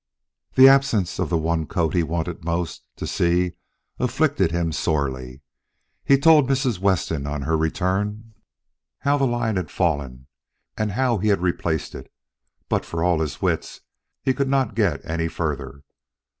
[0.55, 3.51] The absence of the one coat he wanted most to see
[3.99, 5.43] afflicted him sorely.
[6.03, 6.79] He told Mrs.
[6.79, 8.33] Weston, on her return,
[9.01, 10.25] how the line had fallen
[10.75, 12.11] and how he had replaced it,
[12.67, 13.81] but for all his wits,
[14.23, 15.83] he could not get any further.